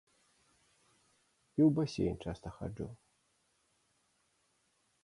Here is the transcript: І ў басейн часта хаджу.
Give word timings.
І 1.57 1.63
ў 1.65 1.69
басейн 1.81 2.17
часта 2.27 2.47
хаджу. 2.57 2.87